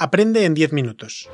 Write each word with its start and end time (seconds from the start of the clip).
Aprende 0.00 0.44
en 0.44 0.54
10 0.54 0.72
minutos. 0.74 1.28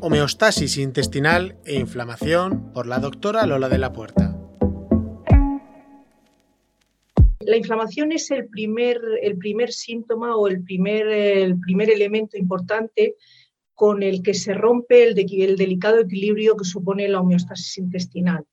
Homeostasis 0.00 0.78
intestinal 0.78 1.56
e 1.66 1.78
inflamación 1.78 2.72
por 2.72 2.86
la 2.86 2.98
doctora 2.98 3.44
Lola 3.44 3.68
de 3.68 3.76
la 3.76 3.92
Puerta. 3.92 4.34
La 7.40 7.56
inflamación 7.58 8.12
es 8.12 8.30
el 8.30 8.48
primer, 8.48 8.98
el 9.20 9.36
primer 9.36 9.72
síntoma 9.72 10.36
o 10.36 10.48
el 10.48 10.64
primer, 10.64 11.06
el 11.08 11.60
primer 11.60 11.90
elemento 11.90 12.38
importante 12.38 13.16
con 13.74 14.02
el 14.02 14.22
que 14.22 14.32
se 14.32 14.54
rompe 14.54 15.04
el, 15.04 15.18
el 15.18 15.56
delicado 15.56 16.00
equilibrio 16.00 16.56
que 16.56 16.64
supone 16.64 17.08
la 17.08 17.20
homeostasis 17.20 17.76
intestinal. 17.76 18.46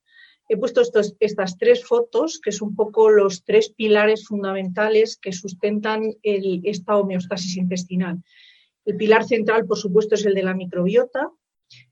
He 0.52 0.58
puesto 0.58 0.82
estas 0.82 1.58
tres 1.60 1.86
fotos, 1.86 2.42
que 2.44 2.52
son 2.52 2.70
un 2.70 2.76
poco 2.76 3.12
los 3.12 3.44
tres 3.44 3.70
pilares 3.70 4.26
fundamentales 4.26 5.16
que 5.16 5.32
sustentan 5.32 6.16
esta 6.24 6.98
homeostasis 6.98 7.58
intestinal. 7.58 8.24
El 8.84 8.98
pilar 8.98 9.24
central, 9.26 9.68
por 9.68 9.78
supuesto, 9.78 10.16
es 10.16 10.26
el 10.26 10.34
de 10.34 10.42
la 10.42 10.56
microbiota. 10.56 11.30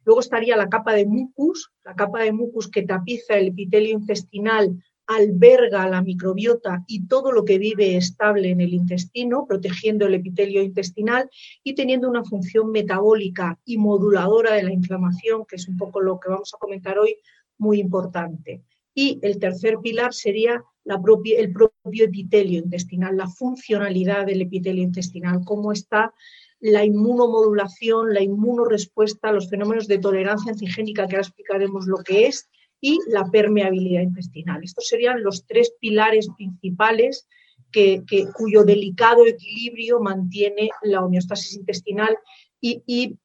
Luego 0.04 0.22
estaría 0.22 0.58
la 0.58 0.70
capa 0.70 0.94
de 0.94 1.05
mucus, 1.05 1.72
la 1.85 1.94
capa 1.94 2.23
de 2.23 2.32
mucus 2.32 2.68
que 2.68 2.82
tapiza 2.82 3.38
el 3.38 3.49
epitelio 3.49 3.91
intestinal, 3.91 4.76
alberga 5.05 5.88
la 5.88 6.02
microbiota 6.02 6.84
y 6.88 7.08
todo 7.08 7.32
lo 7.32 7.46
que 7.46 7.60
vive 7.60 7.96
estable 7.96 8.49
en 8.49 8.60
el 8.60 8.74
intestino, 8.74 9.46
protegiendo 9.48 10.08
el 10.08 10.16
epitelio 10.16 10.63
intestinal 10.63 11.30
y 11.63 11.76
teniendo 11.76 12.10
una 12.10 12.26
función 12.26 12.71
metabólica 12.71 13.60
y 13.66 13.77
moduladora 13.77 14.55
de 14.55 14.63
la 14.63 14.74
inflamación, 14.74 15.46
que 15.46 15.58
es 15.58 15.68
un 15.68 15.77
poco 15.77 16.02
lo 16.02 16.20
que 16.20 16.30
vamos 16.30 16.54
a 16.54 16.58
comentar 16.58 16.98
hoy, 16.98 17.18
muy 17.58 17.80
importante. 17.80 18.64
Y 18.94 19.20
el 19.22 19.40
tercer 19.40 19.78
pilar 19.82 20.14
sería 20.14 20.64
el 20.86 21.52
propio 21.52 22.06
epitelio 22.06 22.60
intestinal, 22.60 23.18
la 23.18 23.28
funcionalidad 23.28 24.26
del 24.26 24.42
epitelio 24.42 24.84
intestinal, 24.84 25.42
cómo 25.46 25.72
está 25.72 26.14
la 26.60 26.84
inmunomodulación, 26.84 28.14
la 28.14 28.22
inmunorespuesta, 28.22 29.32
los 29.32 29.49
fenómenos 29.49 29.88
de 29.88 29.99
tolerancia 29.99 30.52
antigénica, 30.52 31.08
que 31.08 31.16
ahora 31.16 31.27
explicaremos 31.27 31.86
lo 31.86 31.98
que 31.98 32.27
es, 32.27 32.49
y 32.82 32.99
la 33.08 33.26
permeabilidad 33.30 34.02
intestinal. 34.02 34.64
Estos 34.64 34.88
serían 34.88 35.24
los 35.24 35.46
tres 35.46 35.74
pilares 35.80 36.30
principales 36.36 37.27
que, 37.71 38.04
cuyo 38.36 38.64
delicado 38.64 39.26
equilibrio 39.26 39.99
mantiene 39.99 40.70
la 40.84 41.04
homeostasis 41.04 41.55
intestinal 41.55 42.18
y, 42.62 43.16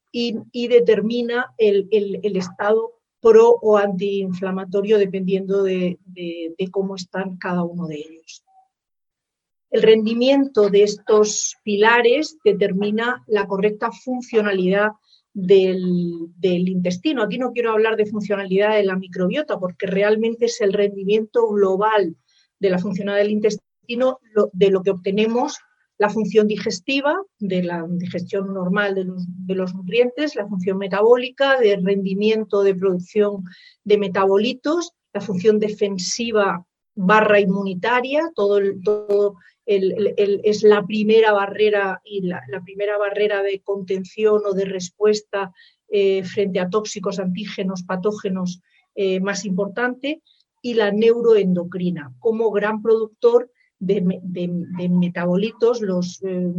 determina 0.52 1.54
el 1.58 2.36
estado 2.36 3.01
pro 3.22 3.56
o 3.62 3.78
antiinflamatorio 3.78 4.98
dependiendo 4.98 5.62
de, 5.62 5.98
cómo 6.72 6.96
están 6.96 7.36
cada 7.36 7.62
uno 7.62 7.86
de 7.86 7.96
ellos. 7.96 8.44
El 9.70 9.82
rendimiento 9.82 10.68
de 10.68 10.82
estos 10.82 11.56
pilares 11.62 12.36
determina 12.44 13.22
la 13.28 13.46
correcta 13.46 13.90
funcionalidad 13.92 14.90
del, 15.32 16.28
intestino. 16.42 17.22
Aquí 17.22 17.38
no 17.38 17.52
quiero 17.52 17.70
hablar 17.70 17.96
de 17.96 18.06
funcionalidad 18.06 18.74
de 18.74 18.84
la 18.84 18.96
microbiota 18.96 19.58
porque 19.58 19.86
realmente 19.86 20.46
es 20.46 20.60
el 20.60 20.72
rendimiento 20.72 21.46
global 21.48 22.16
de 22.58 22.70
la 22.70 22.78
funcionalidad 22.78 23.24
del 23.24 23.32
intestino 23.32 24.18
de 24.52 24.70
lo 24.70 24.82
que 24.82 24.90
obtenemos 24.90 25.58
la 26.02 26.10
función 26.10 26.48
digestiva, 26.48 27.14
de 27.38 27.62
la 27.62 27.86
digestión 27.88 28.52
normal 28.52 28.96
de 28.96 29.54
los, 29.54 29.72
nutrientes, 29.72 30.34
la 30.34 30.48
función 30.48 30.78
metabólica, 30.78 31.60
de 31.60 31.76
rendimiento 31.76 32.64
de 32.64 32.74
producción 32.74 33.44
de 33.84 33.98
metabolitos, 33.98 34.94
la 35.12 35.20
función 35.20 35.60
defensiva 35.60 36.66
barra 36.96 37.38
inmunitaria, 37.38 38.32
todo, 38.34 38.58
todo 38.82 39.36
es 39.64 40.64
la 40.64 40.84
primera 40.84 41.30
barrera 41.30 42.00
y 42.04 42.22
la, 42.22 42.42
primera 42.64 42.98
barrera 42.98 43.44
de 43.44 43.60
contención 43.60 44.42
o 44.44 44.54
de 44.54 44.64
respuesta 44.64 45.52
eh, 45.88 46.24
frente 46.24 46.58
a 46.58 46.68
tóxicos, 46.68 47.20
antígenos, 47.20 47.84
patógenos 47.84 48.60
eh, 48.96 49.20
más 49.20 49.44
importante, 49.44 50.20
y 50.62 50.74
la 50.74 50.90
neuroendocrina 50.90 52.12
como 52.18 52.50
gran 52.50 52.82
productor 52.82 53.51
de, 53.82 54.88
metabolitos, 54.88 55.80
los 55.80 56.22
eh, 56.22 56.52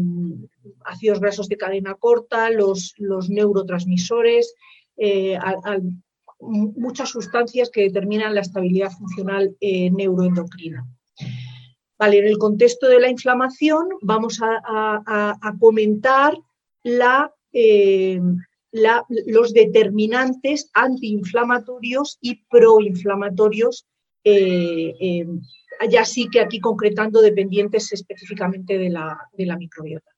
ácidos 0.85 1.21
grasos 1.21 1.47
de 1.47 1.57
cadena 1.57 1.95
corta, 1.95 2.49
los, 2.49 2.93
neurotransmisores, 3.29 4.53
eh, 4.97 5.37
muchas 6.39 7.09
sustancias 7.09 7.69
que 7.69 7.83
determinan 7.83 8.35
la 8.35 8.41
estabilidad 8.41 8.91
funcional 8.91 9.55
eh, 9.61 9.89
neuroendocrina. 9.91 10.85
Vale, 11.97 12.17
en 12.17 12.27
el 12.27 12.37
contexto 12.37 12.87
de 12.87 12.99
la 12.99 13.09
inflamación 13.09 13.87
vamos 14.01 14.41
a, 14.41 15.37
comentar 15.59 16.37
la, 16.83 17.31
los 19.07 19.53
determinantes 19.53 20.69
antiinflamatorios 20.73 22.17
y 22.19 22.43
proinflamatorios 22.49 23.85
ya 25.85 26.05
sí 26.05 26.29
que 26.29 26.39
aquí 26.39 26.59
concretando 26.59 27.21
dependientes 27.21 27.91
específicamente 27.93 28.77
de 28.77 28.89
la, 28.89 29.57
microbiota. 29.57 30.11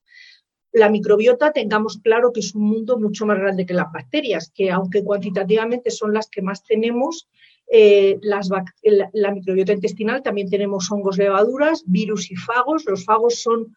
La 0.71 0.89
microbiota, 0.89 1.51
tengamos 1.51 1.99
claro 2.03 2.31
que 2.33 2.41
es 2.41 2.53
un 2.53 2.63
mundo 2.63 2.99
mucho 2.99 3.25
más 3.25 3.39
grande 3.39 3.65
que 3.65 3.73
las 3.73 3.91
bacterias, 3.91 4.51
que 4.53 4.71
aunque 4.71 5.03
cuantitativamente 5.03 5.91
son 5.91 6.13
las 6.13 6.29
que 6.29 6.41
más 6.41 6.63
tenemos, 6.63 7.29
eh, 7.71 8.19
la, 8.21 9.31
microbiota 9.31 9.73
intestinal 9.73 10.21
también 10.21 10.49
tenemos 10.49 10.91
hongos, 10.91 11.17
levaduras, 11.17 11.83
virus 11.85 12.29
y 12.31 12.35
fagos. 12.35 12.85
Los 12.85 13.05
fagos 13.05 13.41
son 13.41 13.75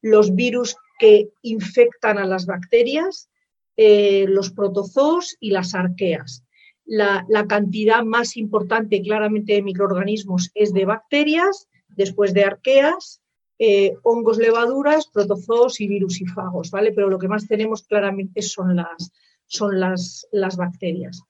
los 0.00 0.34
virus 0.34 0.76
que 0.98 1.28
infectan 1.42 2.18
a 2.18 2.26
las 2.26 2.46
bacterias, 2.46 3.28
eh, 3.76 4.24
los 4.28 4.50
protozoos 4.50 5.36
y 5.38 5.50
las 5.50 5.74
arqueas 5.74 6.44
la, 6.88 7.46
cantidad 7.46 8.02
más 8.02 8.36
importante 8.36 9.02
claramente 9.02 9.52
de 9.52 9.62
microorganismos 9.62 10.50
es 10.54 10.72
de 10.72 10.86
bacterias, 10.86 11.68
después 11.88 12.32
de 12.32 12.44
arqueas, 12.44 13.20
eh, 13.58 13.94
hongos, 14.02 14.38
levaduras, 14.38 15.08
protozoos 15.08 15.80
y 15.80 15.88
virus 15.88 16.20
y 16.20 16.26
fagos, 16.26 16.70
¿vale? 16.70 16.92
Pero 16.92 17.10
lo 17.10 17.18
que 17.18 17.28
más 17.28 17.46
tenemos 17.46 17.82
claramente 17.82 18.40
son 18.40 18.76
las, 18.76 19.12
son 19.46 19.78
las, 19.78 20.26
las 20.32 20.56
bacterias. 20.56 21.22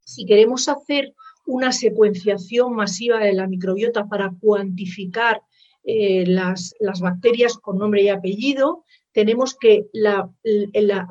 Si 0.00 0.24
queremos 0.24 0.68
hacer 0.68 1.14
una 1.46 1.72
secuenciación 1.72 2.74
masiva 2.74 3.18
de 3.18 3.32
la 3.32 3.48
microbiota 3.48 4.06
para 4.06 4.32
cuantificar 4.38 5.42
eh, 5.84 6.24
las, 6.26 6.74
las, 6.80 7.00
bacterias 7.00 7.56
con 7.58 7.78
nombre 7.78 8.02
y 8.02 8.08
apellido, 8.08 8.84
tenemos 9.12 9.56
que 9.56 9.86
la, 9.92 10.30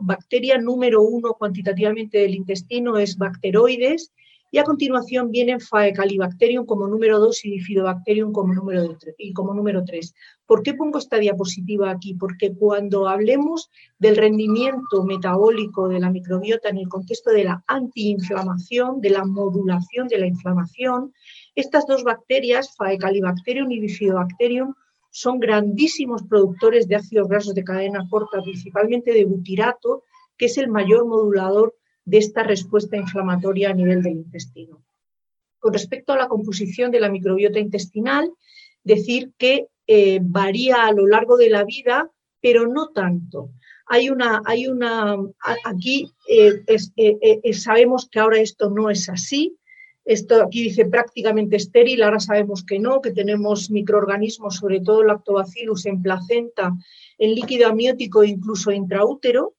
bacteria 0.01 0.57
número 0.57 1.01
uno 1.01 1.33
cuantitativamente 1.33 2.19
del 2.19 2.35
intestino 2.35 2.97
es 2.97 3.17
bacteroides 3.17 4.13
y 4.51 4.59
a 4.59 4.63
continuación 4.63 5.31
vienen 5.31 5.59
Faecalibacterium 5.59 6.65
como 6.65 6.87
número 6.87 7.19
dos 7.19 7.43
y 7.43 7.51
Bifidobacterium 7.51 8.31
como 8.31 8.53
número, 8.53 8.97
y 9.17 9.33
como 9.33 9.53
número 9.53 9.83
tres. 9.83 10.13
¿Por 10.45 10.63
qué 10.63 10.73
pongo 10.73 10.99
esta 10.99 11.17
diapositiva 11.17 11.91
aquí? 11.91 12.13
Porque 12.13 12.53
cuando 12.55 13.07
hablemos 13.07 13.69
del 13.99 14.15
rendimiento 14.15 15.03
metabólico 15.03 15.89
de 15.89 15.99
la 15.99 16.09
microbiota 16.09 16.69
en 16.69 16.77
el 16.77 16.87
contexto 16.87 17.31
de 17.31 17.43
la 17.43 17.63
antiinflamación, 17.67 19.01
de 19.01 19.09
la 19.09 19.25
modulación 19.25 20.07
de 20.07 20.19
la 20.19 20.27
inflamación, 20.27 21.13
estas 21.55 21.85
dos 21.85 22.03
bacterias, 22.03 22.75
Faecalibacterium 22.77 23.71
y 23.71 23.79
Bifidobacterium, 23.79 24.73
son 25.11 25.39
grandísimos 25.39 26.23
productores 26.23 26.87
de 26.87 26.95
ácidos 26.95 27.27
grasos 27.27 27.55
de 27.55 27.63
cadena 27.63 28.07
corta, 28.09 28.41
principalmente 28.41 29.11
de 29.11 29.25
butirato, 29.25 30.03
que 30.37 30.45
es 30.45 30.57
el 30.57 30.69
mayor 30.69 31.05
modulador 31.05 31.75
de 32.07 32.19
esta 32.19 32.41
respuesta 32.41 32.95
inflamatoria 32.95 33.69
a 33.69 33.73
nivel 33.73 34.01
del 34.01 34.13
intestino. 34.13 34.81
Con 35.59 35.73
respecto 35.73 36.13
a 36.13 36.17
la 36.17 36.29
composición 36.29 36.89
de 36.89 37.01
la 37.01 37.09
microbiota 37.09 37.59
intestinal, 37.59 38.31
decir 38.81 39.33
que 39.37 39.67
eh, 39.85 40.19
varía 40.21 40.85
a 40.85 40.93
lo 40.93 41.05
largo 41.05 41.35
de 41.35 41.49
la 41.49 41.65
vida, 41.65 42.09
pero 42.39 42.65
no 42.65 42.91
tanto. 42.93 43.49
Hay 43.87 44.09
una, 44.09 44.41
hay 44.45 44.67
una, 44.67 45.17
aquí 45.65 46.09
eh, 46.29 46.63
eh, 46.95 47.53
sabemos 47.53 48.07
que 48.09 48.19
ahora 48.19 48.39
esto 48.39 48.69
no 48.69 48.89
es 48.89 49.09
así, 49.09 49.57
esto 50.05 50.41
aquí 50.41 50.63
dice 50.63 50.85
prácticamente 50.85 51.57
estéril, 51.57 52.03
ahora 52.03 52.21
sabemos 52.21 52.63
que 52.63 52.79
no, 52.79 53.01
que 53.01 53.11
tenemos 53.11 53.69
microorganismos, 53.69 54.55
sobre 54.55 54.79
todo 54.79 55.03
lactobacillus 55.03 55.85
en 55.87 56.01
placenta, 56.01 56.71
en 57.17 57.35
líquido 57.35 57.67
amniótico 57.67 58.23
e 58.23 58.29
incluso 58.29 58.71
intraútero, 58.71 59.56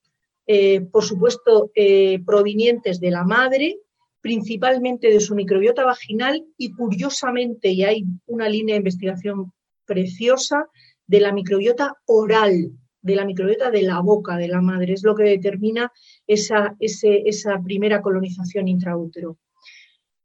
eh, 0.51 0.81
por 0.81 1.05
supuesto 1.05 1.71
eh, 1.75 2.21
provenientes 2.25 3.01
de 3.01 3.11
la 3.11 3.23
madre, 3.23 3.81
principalmente 4.23 5.09
de 5.09 5.21
su 5.21 5.35
microbiota 5.35 5.85
vaginal 5.85 6.43
y 6.57 6.73
curiosamente, 6.73 7.69
y 7.69 7.85
hay 7.85 8.05
una 8.27 8.49
línea 8.49 8.75
de 8.75 8.79
investigación 8.79 9.53
preciosa, 9.85 10.67
de 11.07 11.21
la 11.21 11.33
microbiota 11.33 11.97
oral, 12.07 12.73
de 13.03 13.15
la 13.15 13.27
microbiota 13.27 13.71
de 13.71 13.83
la 13.83 14.01
boca 14.01 14.39
de 14.39 14.49
la 14.49 14.63
madre, 14.63 14.95
es 14.95 15.03
lo 15.03 15.15
que 15.15 15.25
determina 15.25 15.93
esa, 16.27 16.75
esa 16.81 17.63
primera 17.63 18.01
colonización 18.01 18.69
intraútero. 18.69 19.37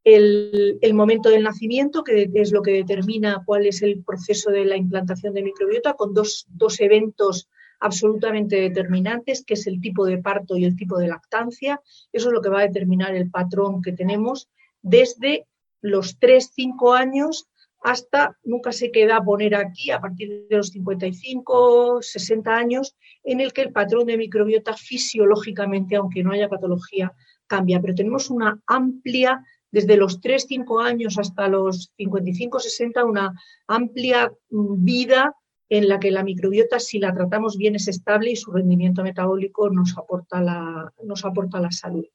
El, 0.05 0.93
momento 0.93 1.29
del 1.29 1.43
nacimiento, 1.43 2.01
que 2.01 2.29
es 2.33 2.53
lo 2.53 2.61
que 2.61 2.71
determina 2.71 3.43
cuál 3.45 3.65
es 3.65 3.81
el 3.81 4.03
proceso 4.05 4.51
de 4.51 4.63
la 4.63 4.77
implantación 4.77 5.33
de 5.33 5.43
microbiota, 5.43 5.93
con 5.93 6.13
dos, 6.13 6.45
eventos 6.79 7.49
absolutamente 7.83 8.55
determinantes, 8.55 9.43
que 9.43 9.55
es 9.55 9.67
el 9.67 9.81
tipo 9.81 10.05
de 10.05 10.17
parto 10.17 10.55
y 10.55 10.63
el 10.63 10.77
tipo 10.77 10.97
de 10.97 11.09
lactancia. 11.09 11.81
Eso 12.13 12.29
es 12.29 12.33
lo 12.33 12.41
que 12.41 12.49
va 12.49 12.61
a 12.61 12.67
determinar 12.67 13.13
el 13.13 13.29
patrón 13.29 13.81
que 13.81 13.91
tenemos 13.91 14.49
desde 14.81 15.45
los 15.81 16.17
3-5 16.17 16.97
años 16.97 17.49
hasta, 17.81 18.37
nunca 18.45 18.71
se 18.71 18.89
queda 18.89 19.21
poner 19.21 19.53
aquí, 19.55 19.91
a 19.91 19.99
partir 19.99 20.47
de 20.49 20.55
los 20.55 20.69
55, 20.69 22.01
60 22.01 22.55
años, 22.55 22.95
en 23.25 23.41
el 23.41 23.51
que 23.51 23.63
el 23.63 23.73
patrón 23.73 24.05
de 24.05 24.17
microbiota 24.17 24.73
fisiológicamente, 24.73 25.97
aunque 25.97 26.23
no 26.23 26.31
haya 26.31 26.47
patología, 26.47 27.11
cambia. 27.47 27.81
Pero 27.81 27.95
tenemos 27.95 28.29
una 28.29 28.57
amplia, 28.65 29.43
desde 29.69 29.97
los 29.97 30.21
3, 30.21 30.45
5 30.47 30.79
años 30.79 31.17
hasta 31.17 31.49
los 31.49 31.91
55, 31.97 32.59
60, 32.61 33.03
una 33.03 33.33
amplia 33.67 34.31
vida 34.49 35.35
en 35.69 35.87
la 35.87 35.99
que 35.99 36.11
la 36.11 36.23
microbiota, 36.23 36.79
si 36.79 36.99
la 36.99 37.13
tratamos 37.13 37.57
bien, 37.57 37.75
es 37.75 37.87
estable 37.87 38.31
y 38.31 38.35
su 38.35 38.51
rendimiento 38.51 39.03
metabólico 39.03 39.69
nos 39.69 39.97
aporta 39.97 40.41
la, 40.41 40.93
nos 41.03 41.25
aporta 41.25 41.59
la 41.59 41.71
salud. 41.71 42.05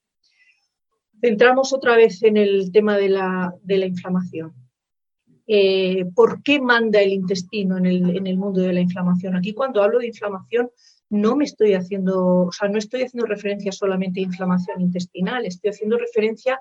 Centramos 1.21 1.73
otra 1.73 1.97
vez 1.97 2.23
en 2.23 2.37
el 2.37 2.71
tema 2.71 2.97
de 2.97 3.09
la, 3.09 3.55
de 3.63 3.79
la 3.79 3.87
inflamación. 3.87 4.53
Eh, 5.47 6.05
¿Por 6.15 6.43
qué 6.43 6.61
manda 6.61 7.01
el 7.01 7.13
intestino 7.13 7.79
en 7.79 7.87
el, 7.87 8.17
en 8.17 8.27
el 8.27 8.37
mundo 8.37 8.61
de 8.61 8.73
la 8.73 8.81
inflamación? 8.81 9.35
Aquí 9.35 9.55
cuando 9.55 9.83
hablo 9.83 9.99
de 9.99 10.07
inflamación 10.07 10.71
no 11.11 11.37
me 11.37 11.45
estoy 11.45 11.75
haciendo, 11.75 12.43
o 12.43 12.53
sea, 12.53 12.69
no 12.69 12.79
estoy 12.79 13.03
haciendo 13.03 13.27
referencia 13.27 13.73
solamente 13.73 14.21
a 14.21 14.25
inflamación 14.25 14.81
intestinal, 14.83 15.47
estoy 15.47 15.71
haciendo 15.71 15.97
referencia, 15.97 16.61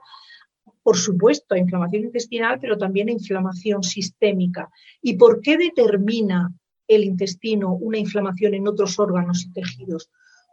por 0.84 0.96
supuesto, 0.98 1.54
a 1.54 1.60
inflamación 1.60 2.06
intestinal, 2.06 2.58
pero 2.60 2.78
también 2.78 3.10
a 3.10 3.12
inflamación 3.12 3.84
sistémica. 3.84 4.70
¿Y 5.02 5.18
por 5.18 5.42
qué 5.42 5.58
determina 5.58 6.54
el 6.88 7.04
intestino 7.04 7.74
una 7.74 7.98
inflamación 7.98 8.54
en 8.54 8.68
otros 8.68 9.00
órganos 9.00 9.46
y 9.46 9.52
tejidos? 9.52 10.10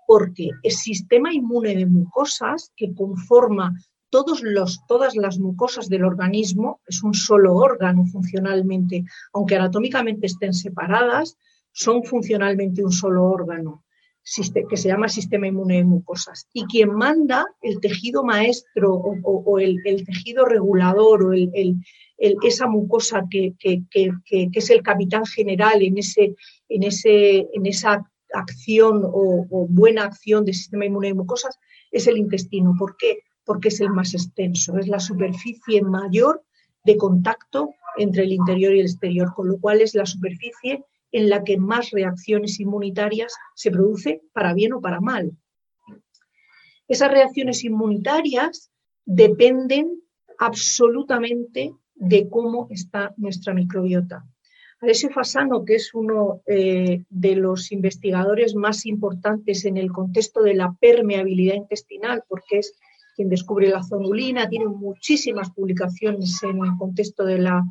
Porque 0.06 0.50
el 0.62 0.72
sistema 0.72 1.32
inmune 1.32 1.74
de 1.76 1.86
mucosas 1.86 2.72
que 2.76 2.94
conforma 2.94 3.74
todos 4.10 4.42
los, 4.42 4.80
todas 4.86 5.16
las 5.16 5.38
mucosas 5.38 5.88
del 5.88 6.04
organismo, 6.04 6.80
es 6.86 7.02
un 7.02 7.14
solo 7.14 7.54
órgano 7.54 8.04
funcionalmente, 8.06 9.04
aunque 9.32 9.56
anatómicamente 9.56 10.26
estén 10.26 10.52
separadas, 10.52 11.36
son 11.72 12.04
funcionalmente 12.04 12.84
un 12.84 12.92
solo 12.92 13.24
órgano 13.24 13.83
que 14.68 14.76
se 14.76 14.88
llama 14.88 15.08
sistema 15.08 15.46
inmune 15.46 15.76
de 15.76 15.84
mucosas. 15.84 16.48
Y 16.52 16.64
quien 16.64 16.94
manda 16.94 17.46
el 17.60 17.80
tejido 17.80 18.24
maestro 18.24 18.94
o, 18.94 19.58
el, 19.58 19.82
tejido 20.06 20.46
regulador 20.46 21.24
o 21.24 21.32
el, 21.32 21.76
esa 22.16 22.66
mucosa 22.66 23.24
que, 23.30 23.54
es 23.60 24.70
el 24.70 24.82
capitán 24.82 25.26
general 25.26 25.82
en, 25.82 25.98
ese, 25.98 26.34
en, 26.68 26.82
ese, 26.84 27.48
en 27.52 27.66
esa 27.66 28.10
acción 28.32 29.02
o, 29.04 29.66
buena 29.68 30.04
acción 30.04 30.44
del 30.44 30.54
sistema 30.54 30.86
inmune 30.86 31.08
de 31.08 31.14
mucosas 31.14 31.58
es 31.90 32.06
el 32.06 32.16
intestino. 32.16 32.74
¿Por 32.78 32.96
qué? 32.96 33.18
porque 33.44 33.68
es 33.68 33.80
el 33.80 33.90
más 33.90 34.14
extenso, 34.14 34.78
es 34.78 34.88
la 34.88 35.00
superficie 35.00 35.82
mayor 35.82 36.42
de 36.84 36.96
contacto 36.96 37.74
entre 37.96 38.24
el 38.24 38.32
interior 38.32 38.74
y 38.74 38.80
el 38.80 38.86
exterior, 38.86 39.32
con 39.34 39.48
lo 39.48 39.58
cual 39.58 39.80
es 39.80 39.94
la 39.94 40.06
superficie 40.06 40.84
en 41.14 41.28
la 41.28 41.44
que 41.44 41.56
más 41.58 41.92
reacciones 41.92 42.58
inmunitarias 42.58 43.32
se 43.54 43.70
produce 43.70 44.20
para 44.32 44.52
bien 44.52 44.72
o 44.72 44.80
para 44.80 45.00
mal. 45.00 45.30
Esas 46.88 47.12
reacciones 47.12 47.62
inmunitarias 47.62 48.72
dependen 49.04 50.02
absolutamente 50.40 51.72
de 51.94 52.28
cómo 52.28 52.66
está 52.68 53.14
nuestra 53.16 53.54
microbiota. 53.54 54.24
Alessio 54.80 55.08
Fasano, 55.10 55.64
que 55.64 55.76
es 55.76 55.94
uno 55.94 56.42
eh, 56.46 57.04
de 57.08 57.36
los 57.36 57.70
investigadores 57.70 58.56
más 58.56 58.84
importantes 58.84 59.64
en 59.66 59.76
el 59.76 59.92
contexto 59.92 60.42
de 60.42 60.54
la 60.54 60.74
permeabilidad 60.80 61.54
intestinal, 61.54 62.24
porque 62.28 62.58
es 62.58 62.74
quien 63.14 63.28
descubre 63.28 63.68
la 63.68 63.84
zonulina, 63.84 64.48
tiene 64.48 64.66
muchísimas 64.66 65.52
publicaciones 65.52 66.42
en 66.42 66.58
el 66.64 66.76
contexto 66.76 67.24
de 67.24 67.38
la, 67.38 67.62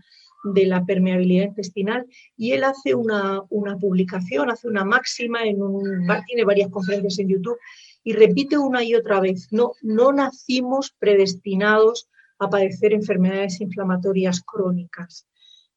de 0.44 0.66
la 0.66 0.86
permeabilidad 0.86 1.46
intestinal 1.46 2.06
y 2.36 2.52
él 2.52 2.64
hace 2.64 2.94
una, 2.94 3.44
publicación, 3.80 4.50
hace 4.50 4.68
una 4.68 4.84
máxima, 4.84 5.44
en 5.44 5.62
un, 5.62 6.08
tiene 6.28 6.44
varias 6.44 6.70
conferencias 6.70 7.20
en 7.20 7.30
YouTube 7.30 7.58
y 8.04 8.14
repite 8.14 8.58
una 8.58 8.84
y 8.84 8.96
otra 8.96 9.22
vez, 9.22 9.48
no, 9.52 9.72
no 9.82 10.12
nacimos 10.12 10.94
predestinados 11.00 12.10
a 12.40 12.50
padecer 12.50 12.94
enfermedades 12.94 13.62
inflamatorias 13.62 14.42
crónicas. 14.42 15.26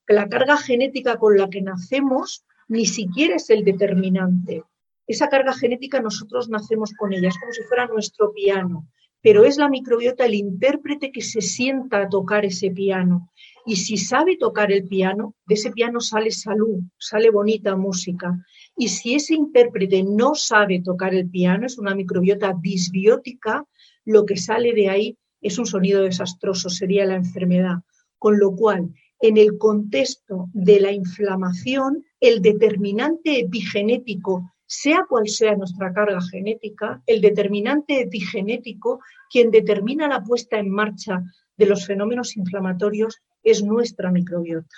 La 0.08 0.28
carga 0.28 0.56
genética 0.56 1.16
con 1.16 1.36
la 1.36 1.48
que 1.48 1.62
nacemos 1.62 2.44
ni 2.68 2.86
siquiera 2.86 3.36
es 3.36 3.50
el 3.50 3.64
determinante. 3.64 4.64
Esa 5.06 5.28
carga 5.28 5.52
genética 5.52 6.00
nosotros 6.00 6.48
nacemos 6.48 6.92
con 6.94 7.12
ella, 7.12 7.28
es 7.28 7.38
como 7.38 7.52
si 7.52 7.62
fuera 7.62 7.86
nuestro 7.86 8.32
piano 8.32 8.88
pero 9.22 9.44
es 9.44 9.56
la 9.56 9.68
microbiota 9.68 10.26
el 10.26 10.34
intérprete 10.34 11.10
que 11.10 11.22
se 11.22 11.40
sienta 11.40 12.02
a 12.02 12.08
tocar 12.08 12.44
ese 12.44 12.70
piano. 12.70 13.30
Y 13.64 13.76
si 13.76 13.96
sabe 13.96 14.36
tocar 14.36 14.70
el 14.70 14.84
piano, 14.84 15.34
de 15.46 15.54
ese 15.54 15.72
piano 15.72 16.00
sale 16.00 16.30
salud, 16.30 16.80
sale 16.98 17.30
bonita 17.30 17.76
música. 17.76 18.38
Y 18.76 18.88
si 18.88 19.14
ese 19.14 19.34
intérprete 19.34 20.04
no 20.04 20.34
sabe 20.34 20.80
tocar 20.80 21.14
el 21.14 21.28
piano, 21.28 21.66
es 21.66 21.76
una 21.76 21.94
microbiota 21.94 22.54
disbiótica, 22.60 23.64
lo 24.04 24.24
que 24.24 24.36
sale 24.36 24.72
de 24.72 24.88
ahí 24.88 25.18
es 25.40 25.58
un 25.58 25.66
sonido 25.66 26.02
desastroso, 26.02 26.68
sería 26.68 27.04
la 27.06 27.16
enfermedad. 27.16 27.78
Con 28.18 28.38
lo 28.38 28.54
cual, 28.54 28.94
en 29.20 29.36
el 29.36 29.58
contexto 29.58 30.48
de 30.52 30.80
la 30.80 30.92
inflamación, 30.92 32.04
el 32.20 32.42
determinante 32.42 33.40
epigenético 33.40 34.52
sea 34.66 35.04
cual 35.08 35.28
sea 35.28 35.56
nuestra 35.56 35.92
carga 35.92 36.20
genética, 36.20 37.02
el 37.06 37.20
determinante 37.20 38.02
epigenético, 38.02 39.00
quien 39.30 39.50
determina 39.50 40.08
la 40.08 40.22
puesta 40.22 40.58
en 40.58 40.70
marcha 40.70 41.22
de 41.56 41.66
los 41.66 41.86
fenómenos 41.86 42.36
inflamatorios, 42.36 43.22
es 43.42 43.62
nuestra 43.62 44.10
microbiota. 44.10 44.74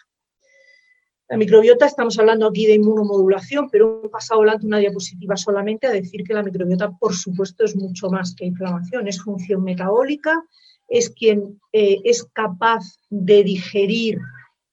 La 1.30 1.36
microbiota, 1.36 1.84
estamos 1.84 2.18
hablando 2.18 2.46
aquí 2.46 2.66
de 2.66 2.74
inmunomodulación, 2.74 3.68
pero 3.70 4.02
he 4.04 4.08
pasado 4.08 4.40
hablando 4.40 4.66
una 4.66 4.78
diapositiva 4.78 5.36
solamente 5.36 5.86
a 5.86 5.90
decir 5.90 6.24
que 6.24 6.32
la 6.32 6.42
microbiota, 6.42 6.90
por 6.90 7.14
supuesto, 7.14 7.64
es 7.64 7.76
mucho 7.76 8.08
más 8.08 8.34
que 8.34 8.46
inflamación, 8.46 9.08
es 9.08 9.22
función 9.22 9.62
metabólica, 9.62 10.42
es 10.88 11.10
quien 11.10 11.60
eh, 11.72 11.98
es 12.04 12.24
capaz 12.24 12.96
de 13.10 13.44
digerir 13.44 14.18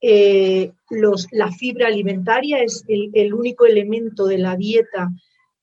eh, 0.07 0.72
la 1.31 1.52
fibra 1.52 1.88
alimentaria 1.88 2.62
es 2.62 2.86
el, 2.88 3.34
único 3.34 3.66
elemento 3.66 4.28
de 4.28 4.38
la 4.38 4.56
dieta 4.56 5.10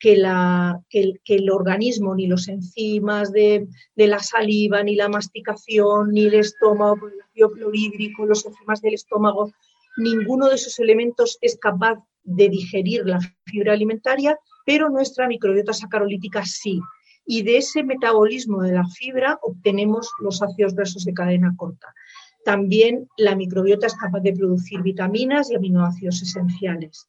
que, 0.01 0.15
el, 0.15 1.51
organismo, 1.51 2.17
ni 2.17 2.27
los 2.27 2.49
enzimas 2.49 3.31
de, 3.31 3.69
la 3.95 4.19
saliva, 4.19 4.83
ni 4.83 4.97
la 4.97 5.09
masticación, 5.09 6.11
ni 6.11 6.25
el 6.25 6.35
estómago, 6.35 7.07
el 7.07 7.21
ácido 7.21 7.53
clorhídrico, 7.53 8.27
los 8.27 8.45
enzimas 8.45 8.81
del 8.83 8.95
estómago, 8.95 9.53
ninguno 9.97 10.49
de 10.49 10.57
esos 10.57 10.77
elementos 10.81 11.39
es 11.41 11.57
capaz 11.57 12.03
de 12.25 12.49
digerir 12.49 13.07
la 13.07 13.21
fibra 13.45 13.75
alimentaria, 13.75 14.37
pero 14.67 14.91
nuestra 14.91 15.29
microbiota 15.29 15.73
sacarolítica 15.73 16.45
sí. 16.45 16.81
Y 17.25 17.43
de 17.43 17.59
ese 17.59 17.85
metabolismo 17.85 18.63
de 18.63 18.73
la 18.73 18.89
fibra 18.89 19.39
obtenemos 19.43 20.11
los 20.19 20.43
ácidos 20.43 20.75
grasos 20.75 21.05
de 21.05 21.15
cadena 21.15 21.55
corta. 21.57 21.95
También 22.45 23.09
la 23.17 23.37
microbiota 23.37 23.87
es 23.87 23.95
capaz 23.95 24.21
de 24.21 24.33
producir 24.33 24.83
vitaminas 24.83 25.51
y 25.51 25.55
aminoácidos 25.55 26.23
esenciales. 26.23 27.09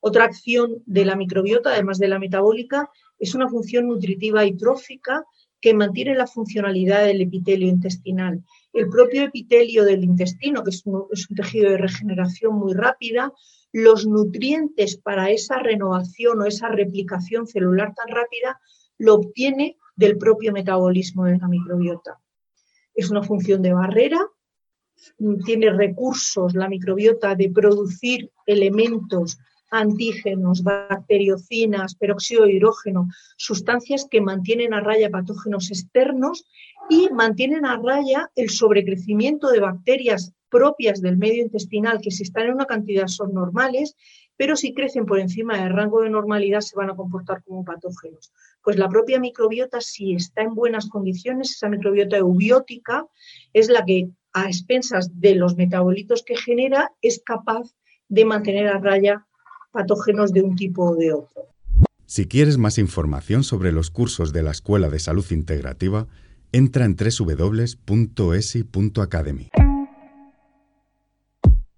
Otra 0.00 0.24
acción 0.24 0.82
de 0.86 1.04
la 1.04 1.16
microbiota, 1.16 1.70
además 1.70 1.98
de 1.98 2.08
la 2.08 2.18
metabólica, 2.18 2.90
es 3.18 3.34
una 3.34 3.48
función 3.48 3.88
nutritiva 3.88 4.46
y 4.46 4.56
trófica 4.56 5.24
que 5.60 5.74
mantiene 5.74 6.14
la 6.14 6.26
funcionalidad 6.26 7.04
del 7.04 7.20
epitelio 7.20 7.68
intestinal. 7.68 8.42
El 8.72 8.88
propio 8.88 9.24
epitelio 9.24 9.84
del 9.84 10.04
intestino, 10.04 10.64
que 10.64 10.70
es 10.70 10.82
un, 10.86 11.06
tejido 11.36 11.70
de 11.70 11.76
regeneración 11.76 12.54
muy 12.54 12.72
rápida, 12.72 13.32
los 13.72 14.06
nutrientes 14.06 14.96
para 14.96 15.30
esa 15.30 15.58
renovación 15.58 16.40
o 16.40 16.46
esa 16.46 16.68
replicación 16.68 17.46
celular 17.46 17.94
tan 17.94 18.08
rápida 18.08 18.58
lo 18.98 19.14
obtiene 19.14 19.76
del 19.96 20.16
propio 20.16 20.52
metabolismo 20.52 21.24
de 21.24 21.38
la 21.38 21.48
microbiota. 21.48 22.18
Es 22.94 23.10
una 23.10 23.22
función 23.22 23.60
de 23.62 23.74
barrera 23.74 24.26
tiene 25.44 25.70
recursos, 25.70 26.54
la 26.54 26.68
microbiota, 26.68 27.34
de 27.34 27.50
producir 27.50 28.30
elementos 28.46 29.38
antígenos, 29.70 30.62
bacteriocinas, 30.62 31.94
peróxido 31.94 32.44
de 32.44 32.54
hidrógeno, 32.54 33.08
sustancias 33.36 34.06
que 34.10 34.20
mantienen 34.20 34.74
a 34.74 34.80
raya 34.80 35.10
patógenos 35.10 35.70
externos 35.70 36.44
y 36.88 37.08
mantienen 37.10 37.64
a 37.64 37.76
raya 37.76 38.30
el 38.34 38.50
sobrecrecimiento 38.50 39.50
de 39.50 39.60
bacterias 39.60 40.32
propias 40.50 41.00
del 41.00 41.16
medio 41.16 41.42
intestinal 41.42 42.00
que 42.00 42.10
si 42.10 42.24
están 42.24 42.46
en 42.46 42.54
una 42.54 42.66
cantidad 42.66 43.06
son 43.06 43.32
normales, 43.32 43.96
pero 44.36 44.56
si 44.56 44.74
crecen 44.74 45.06
por 45.06 45.20
encima 45.20 45.62
del 45.62 45.72
rango 45.72 46.02
de 46.02 46.10
normalidad 46.10 46.60
se 46.60 46.74
van 46.76 46.90
a 46.90 46.96
comportar 46.96 47.44
como 47.44 47.64
patógenos. 47.64 48.32
Pues 48.64 48.76
la 48.76 48.88
propia 48.88 49.20
microbiota, 49.20 49.80
si 49.80 50.14
está 50.14 50.42
en 50.42 50.54
buenas 50.54 50.88
condiciones, 50.88 51.52
esa 51.52 51.68
microbiota 51.68 52.16
eubiótica 52.16 53.06
es 53.52 53.68
la 53.68 53.84
que 53.84 54.08
a 54.32 54.46
expensas 54.46 55.20
de 55.20 55.34
los 55.34 55.56
metabolitos 55.56 56.22
que 56.22 56.36
genera, 56.36 56.92
es 57.02 57.22
capaz 57.24 57.74
de 58.08 58.24
mantener 58.24 58.68
a 58.68 58.78
raya 58.78 59.26
patógenos 59.72 60.32
de 60.32 60.42
un 60.42 60.56
tipo 60.56 60.90
o 60.90 60.96
de 60.96 61.12
otro. 61.12 61.46
Si 62.06 62.26
quieres 62.26 62.58
más 62.58 62.78
información 62.78 63.44
sobre 63.44 63.70
los 63.72 63.90
cursos 63.90 64.32
de 64.32 64.42
la 64.42 64.50
Escuela 64.50 64.88
de 64.88 64.98
Salud 64.98 65.24
Integrativa, 65.30 66.08
entra 66.50 66.84
en 66.84 66.96
www.esi.academy. 66.96 67.70